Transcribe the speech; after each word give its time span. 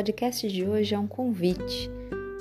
podcast 0.00 0.48
de 0.48 0.66
hoje 0.66 0.94
é 0.94 0.98
um 0.98 1.06
convite 1.06 1.90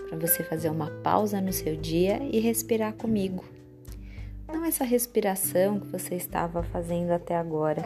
para 0.07 0.17
você 0.17 0.41
fazer 0.43 0.69
uma 0.69 0.89
pausa 1.03 1.41
no 1.41 1.51
seu 1.51 1.75
dia 1.75 2.17
e 2.31 2.39
respirar 2.39 2.93
comigo. 2.93 3.43
Não 4.47 4.63
essa 4.63 4.85
respiração 4.85 5.77
que 5.77 5.87
você 5.87 6.15
estava 6.15 6.63
fazendo 6.63 7.11
até 7.11 7.35
agora, 7.35 7.81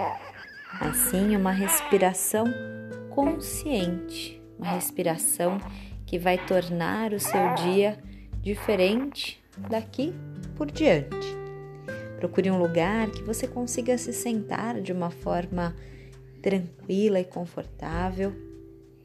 mas 0.80 0.96
sim 0.96 1.36
uma 1.36 1.52
respiração 1.52 2.46
consciente, 3.10 4.40
uma 4.60 4.74
respiração 4.74 5.58
que 6.06 6.20
vai 6.20 6.38
tornar 6.46 7.12
o 7.12 7.20
seu 7.20 7.56
dia 7.56 7.98
diferente 8.44 9.44
daqui 9.58 10.14
por 10.56 10.70
diante. 10.70 11.36
Procure 12.20 12.52
um 12.52 12.60
lugar 12.60 13.10
que 13.10 13.24
você 13.24 13.48
consiga 13.48 13.98
se 13.98 14.14
sentar 14.14 14.80
de 14.82 14.94
uma 14.94 15.10
forma 15.10 15.76
tranquila 16.44 17.20
e 17.20 17.26
confortável. 17.26 18.53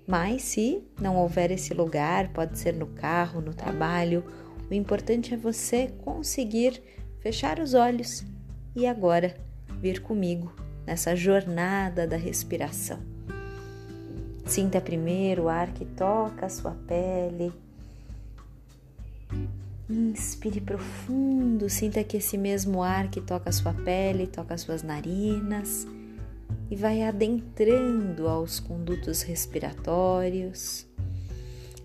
Mas 0.08 0.40
se 0.40 0.82
não 0.98 1.18
houver 1.18 1.50
esse 1.50 1.74
lugar, 1.74 2.32
pode 2.32 2.58
ser 2.58 2.72
no 2.72 2.86
carro, 2.86 3.42
no 3.42 3.52
trabalho, 3.52 4.24
o 4.70 4.72
importante 4.72 5.34
é 5.34 5.36
você 5.36 5.92
conseguir 6.02 6.82
fechar 7.20 7.58
os 7.60 7.74
olhos 7.74 8.24
e 8.74 8.86
agora 8.86 9.36
vir 9.82 10.00
comigo 10.00 10.50
nessa 10.86 11.14
jornada 11.14 12.06
da 12.06 12.16
respiração. 12.16 12.98
Sinta 14.46 14.80
primeiro 14.80 15.42
o 15.42 15.48
ar 15.50 15.74
que 15.74 15.84
toca 15.84 16.46
a 16.46 16.48
sua 16.48 16.72
pele. 16.86 17.52
Inspire 19.90 20.62
profundo, 20.62 21.68
sinta 21.68 22.02
que 22.02 22.16
esse 22.16 22.38
mesmo 22.38 22.82
ar 22.82 23.10
que 23.10 23.20
toca 23.20 23.50
a 23.50 23.52
sua 23.52 23.74
pele 23.74 24.26
toca 24.26 24.54
as 24.54 24.62
suas 24.62 24.82
narinas 24.82 25.86
e 26.70 26.76
vai 26.76 27.02
adentrando 27.02 28.28
aos 28.28 28.60
condutos 28.60 29.22
respiratórios, 29.22 30.86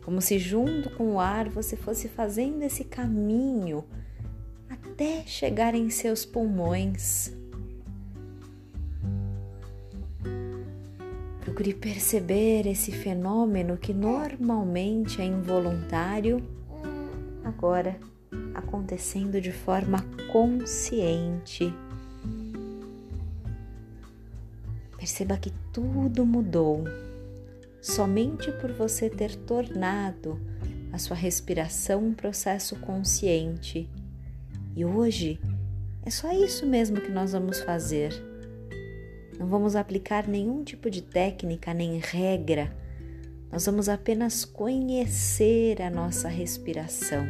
como 0.03 0.21
se 0.21 0.37
junto 0.37 0.89
com 0.91 1.13
o 1.13 1.19
ar 1.19 1.49
você 1.49 1.75
fosse 1.77 2.09
fazendo 2.09 2.63
esse 2.63 2.83
caminho 2.83 3.85
até 4.69 5.23
chegar 5.25 5.73
em 5.73 5.89
seus 5.89 6.25
pulmões. 6.25 7.31
Procure 11.39 11.73
perceber 11.73 12.67
esse 12.67 12.91
fenômeno 12.91 13.77
que 13.77 13.93
normalmente 13.93 15.21
é 15.21 15.25
involuntário, 15.25 16.41
agora 17.43 17.99
acontecendo 18.53 19.39
de 19.39 19.51
forma 19.51 20.03
consciente 20.31 21.73
Perceba 25.03 25.35
que 25.35 25.51
tudo 25.73 26.25
mudou 26.25 26.85
somente 27.81 28.49
por 28.53 28.71
você 28.71 29.09
ter 29.09 29.35
tornado 29.35 30.39
a 30.93 30.97
sua 30.97 31.17
respiração 31.17 32.05
um 32.05 32.13
processo 32.13 32.77
consciente. 32.77 33.89
E 34.73 34.85
hoje 34.85 35.41
é 36.05 36.09
só 36.09 36.31
isso 36.31 36.65
mesmo 36.65 37.01
que 37.01 37.11
nós 37.11 37.33
vamos 37.33 37.59
fazer. 37.59 38.13
Não 39.37 39.45
vamos 39.45 39.75
aplicar 39.75 40.25
nenhum 40.25 40.63
tipo 40.63 40.89
de 40.89 41.01
técnica 41.01 41.73
nem 41.73 41.97
regra. 41.97 42.73
Nós 43.51 43.65
vamos 43.65 43.89
apenas 43.89 44.45
conhecer 44.45 45.81
a 45.81 45.89
nossa 45.89 46.29
respiração. 46.29 47.25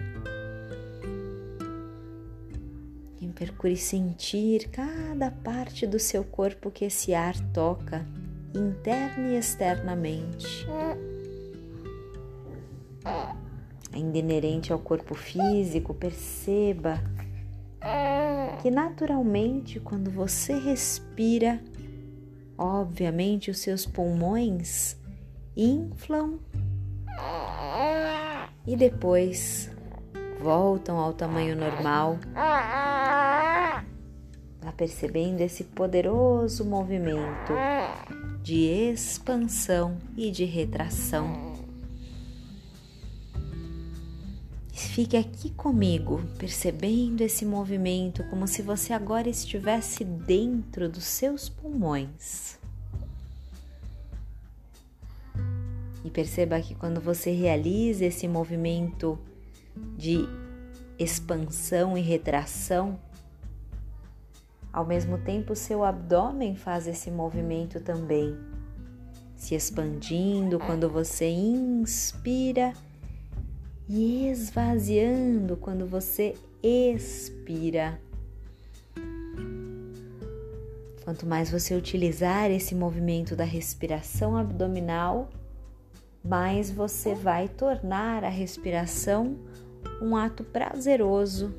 Procure 3.45 3.75
sentir 3.75 4.69
cada 4.69 5.29
parte 5.29 5.85
do 5.85 5.99
seu 5.99 6.23
corpo 6.23 6.71
que 6.71 6.85
esse 6.85 7.13
ar 7.13 7.35
toca, 7.51 8.05
interna 8.55 9.33
e 9.33 9.35
externamente. 9.35 10.65
Ainda 13.91 14.17
inerente 14.17 14.71
ao 14.71 14.79
corpo 14.79 15.13
físico, 15.13 15.93
perceba 15.93 17.03
que 18.61 18.71
naturalmente, 18.71 19.79
quando 19.79 20.09
você 20.09 20.57
respira, 20.57 21.61
obviamente 22.57 23.51
os 23.51 23.59
seus 23.59 23.85
pulmões 23.85 24.97
inflam 25.55 26.39
e 28.65 28.75
depois 28.77 29.69
voltam 30.41 30.97
ao 30.97 31.13
tamanho 31.13 31.55
normal 31.57 32.17
Percebendo 34.77 35.41
esse 35.41 35.63
poderoso 35.63 36.65
movimento 36.65 37.53
de 38.41 38.65
expansão 38.65 39.97
e 40.17 40.31
de 40.31 40.43
retração. 40.43 41.53
Fique 44.73 45.17
aqui 45.17 45.49
comigo, 45.49 46.21
percebendo 46.37 47.21
esse 47.21 47.45
movimento 47.45 48.23
como 48.29 48.47
se 48.47 48.61
você 48.61 48.93
agora 48.93 49.29
estivesse 49.29 50.03
dentro 50.03 50.87
dos 50.87 51.03
seus 51.03 51.49
pulmões. 51.49 52.59
E 56.03 56.09
perceba 56.09 56.59
que 56.59 56.75
quando 56.75 56.99
você 56.99 57.31
realiza 57.31 58.05
esse 58.05 58.27
movimento 58.27 59.17
de 59.97 60.27
expansão 60.99 61.97
e 61.97 62.01
retração, 62.01 62.99
ao 64.73 64.83
mesmo 64.83 65.19
tempo, 65.19 65.55
seu 65.55 65.83
abdômen 65.83 66.55
faz 66.55 66.87
esse 66.87 67.11
movimento 67.11 67.79
também, 67.79 68.35
se 69.35 69.53
expandindo 69.53 70.57
quando 70.57 70.89
você 70.89 71.29
inspira 71.29 72.73
e 73.87 74.27
esvaziando 74.27 75.55
quando 75.57 75.85
você 75.85 76.33
expira. 76.63 78.01
Quanto 81.03 81.27
mais 81.27 81.51
você 81.51 81.75
utilizar 81.75 82.49
esse 82.49 82.73
movimento 82.73 83.35
da 83.35 83.43
respiração 83.43 84.35
abdominal, 84.35 85.29
mais 86.25 86.71
você 86.71 87.13
vai 87.13 87.47
tornar 87.47 88.23
a 88.23 88.29
respiração 88.29 89.37
um 90.01 90.15
ato 90.15 90.43
prazeroso 90.43 91.53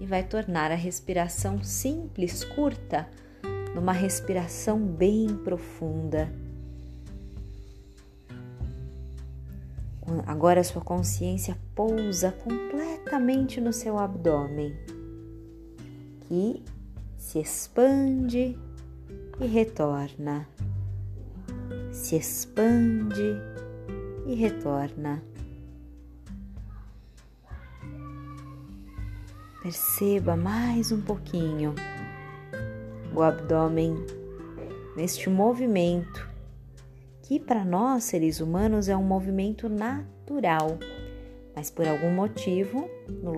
e 0.00 0.06
vai 0.06 0.22
tornar 0.22 0.70
a 0.70 0.74
respiração 0.74 1.62
simples, 1.62 2.44
curta, 2.44 3.08
numa 3.74 3.92
respiração 3.92 4.80
bem 4.80 5.28
profunda. 5.44 6.32
Agora 10.26 10.64
sua 10.64 10.80
consciência 10.80 11.56
pousa 11.74 12.32
completamente 12.32 13.60
no 13.60 13.72
seu 13.72 13.98
abdômen, 13.98 14.74
que 16.22 16.62
se 17.16 17.38
expande 17.38 18.58
e 19.38 19.46
retorna, 19.46 20.48
se 21.92 22.16
expande 22.16 23.36
e 24.26 24.34
retorna. 24.34 25.22
Perceba 29.68 30.34
mais 30.34 30.90
um 30.90 31.02
pouquinho 31.02 31.74
o 33.14 33.20
abdômen 33.20 33.94
neste 34.96 35.28
movimento, 35.28 36.26
que 37.20 37.38
para 37.38 37.66
nós 37.66 38.04
seres 38.04 38.40
humanos 38.40 38.88
é 38.88 38.96
um 38.96 39.02
movimento 39.02 39.68
natural, 39.68 40.78
mas 41.54 41.70
por 41.70 41.86
algum 41.86 42.10
motivo, 42.10 42.88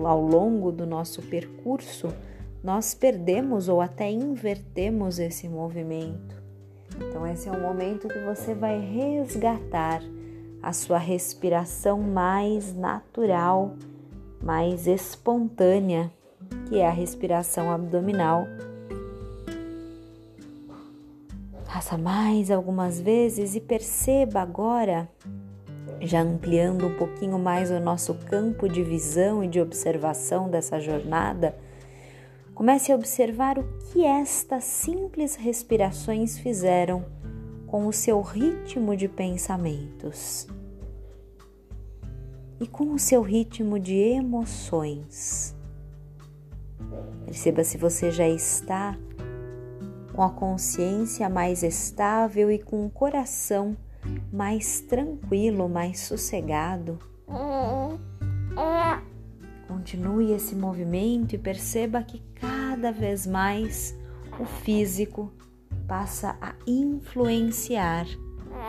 ao 0.05 0.21
longo 0.21 0.71
do 0.71 0.85
nosso 0.85 1.21
percurso, 1.21 2.13
nós 2.63 2.93
perdemos 2.93 3.67
ou 3.67 3.81
até 3.81 4.09
invertemos 4.09 5.19
esse 5.19 5.49
movimento. 5.49 6.41
Então, 6.95 7.27
esse 7.27 7.49
é 7.49 7.51
um 7.51 7.59
momento 7.59 8.07
que 8.07 8.19
você 8.19 8.53
vai 8.53 8.79
resgatar 8.79 10.01
a 10.63 10.71
sua 10.71 10.97
respiração 10.97 11.99
mais 11.99 12.73
natural 12.73 13.75
mais 14.41 14.87
espontânea, 14.87 16.11
que 16.67 16.79
é 16.79 16.87
a 16.87 16.91
respiração 16.91 17.71
abdominal. 17.71 18.47
Faça 21.65 21.97
mais 21.97 22.51
algumas 22.51 22.99
vezes 22.99 23.55
e 23.55 23.61
perceba 23.61 24.41
agora, 24.41 25.09
já 25.99 26.21
ampliando 26.21 26.87
um 26.87 26.95
pouquinho 26.95 27.39
mais 27.39 27.71
o 27.71 27.79
nosso 27.79 28.13
campo 28.13 28.67
de 28.67 28.83
visão 28.83 29.43
e 29.43 29.47
de 29.47 29.59
observação 29.59 30.49
dessa 30.49 30.79
jornada. 30.79 31.55
Comece 32.53 32.91
a 32.91 32.95
observar 32.95 33.57
o 33.57 33.63
que 33.79 34.05
estas 34.05 34.63
simples 34.65 35.35
respirações 35.35 36.37
fizeram 36.37 37.05
com 37.67 37.87
o 37.87 37.93
seu 37.93 38.21
ritmo 38.21 38.95
de 38.97 39.07
pensamentos 39.07 40.45
e 42.59 42.67
com 42.67 42.93
o 42.93 42.99
seu 42.99 43.21
ritmo 43.21 43.79
de 43.79 43.95
emoções. 43.95 45.55
Perceba 47.25 47.63
se 47.63 47.77
você 47.77 48.11
já 48.11 48.27
está 48.27 48.97
com 50.13 50.21
a 50.21 50.29
consciência 50.29 51.29
mais 51.29 51.63
estável 51.63 52.51
e 52.51 52.59
com 52.59 52.85
o 52.85 52.89
coração 52.89 53.77
mais 54.31 54.81
tranquilo, 54.81 55.69
mais 55.69 55.99
sossegado. 55.99 56.99
Continue 59.67 60.33
esse 60.33 60.55
movimento 60.55 61.33
e 61.33 61.37
perceba 61.37 62.03
que 62.03 62.21
cada 62.35 62.91
vez 62.91 63.25
mais 63.25 63.97
o 64.39 64.45
físico 64.45 65.31
passa 65.87 66.37
a 66.41 66.53
influenciar 66.67 68.05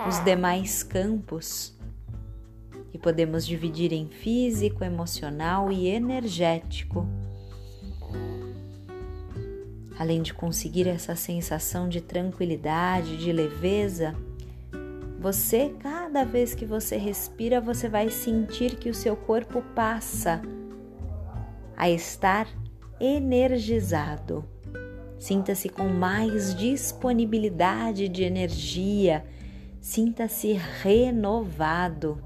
os 0.08 0.18
demais 0.24 0.82
campos 0.82 1.76
que 2.90 2.98
podemos 2.98 3.46
dividir 3.46 3.92
em 3.92 4.08
físico, 4.08 4.84
emocional 4.84 5.72
e 5.72 5.88
energético. 5.88 7.06
Além 9.98 10.22
de 10.22 10.32
conseguir 10.32 10.88
essa 10.88 11.14
sensação 11.14 11.88
de 11.88 12.00
tranquilidade, 12.00 13.16
de 13.16 13.32
leveza, 13.32 14.14
você, 15.18 15.72
cada 15.78 16.24
vez 16.24 16.54
que 16.54 16.66
você 16.66 16.96
respira, 16.96 17.60
você 17.60 17.88
vai 17.88 18.08
sentir 18.08 18.76
que 18.76 18.90
o 18.90 18.94
seu 18.94 19.14
corpo 19.14 19.62
passa 19.74 20.42
a 21.76 21.88
estar 21.88 22.48
energizado. 22.98 24.44
Sinta-se 25.18 25.68
com 25.68 25.88
mais 25.88 26.54
disponibilidade 26.54 28.08
de 28.08 28.24
energia, 28.24 29.24
sinta-se 29.80 30.58
renovado. 30.82 32.20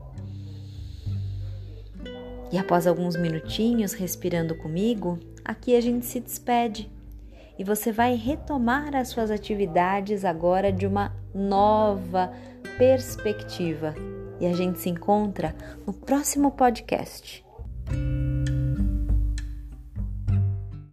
E 2.51 2.57
após 2.57 2.87
alguns 2.87 3.17
minutinhos 3.17 3.93
respirando 3.93 4.55
comigo, 4.55 5.19
aqui 5.45 5.77
a 5.77 5.81
gente 5.83 6.07
se 6.07 6.21
despede 6.21 6.91
e 7.58 7.64
você 7.64 7.91
vai 7.93 8.14
retomar 8.14 8.94
as 8.94 9.08
suas 9.08 9.31
atividades 9.31 10.25
agora 10.25 10.73
de 10.73 10.87
uma 10.87 11.12
nova 11.35 12.32
perspectiva. 12.79 13.94
E 14.41 14.47
a 14.47 14.53
gente 14.53 14.79
se 14.79 14.91
encontra 14.91 15.55
no 15.87 15.93
próximo 15.93 16.50
podcast. 16.50 17.44